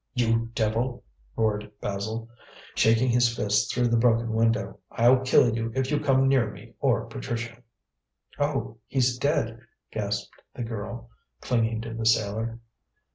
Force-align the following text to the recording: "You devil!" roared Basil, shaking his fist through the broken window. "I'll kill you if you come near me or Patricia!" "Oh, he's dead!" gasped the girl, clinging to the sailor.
"You 0.15 0.49
devil!" 0.55 1.03
roared 1.35 1.69
Basil, 1.79 2.27
shaking 2.73 3.09
his 3.09 3.35
fist 3.35 3.71
through 3.71 3.89
the 3.89 3.97
broken 3.97 4.33
window. 4.33 4.79
"I'll 4.89 5.19
kill 5.19 5.55
you 5.55 5.71
if 5.75 5.91
you 5.91 5.99
come 5.99 6.27
near 6.27 6.49
me 6.49 6.73
or 6.79 7.05
Patricia!" 7.05 7.61
"Oh, 8.39 8.79
he's 8.87 9.19
dead!" 9.19 9.59
gasped 9.91 10.33
the 10.55 10.63
girl, 10.63 11.11
clinging 11.39 11.81
to 11.81 11.93
the 11.93 12.07
sailor. 12.07 12.57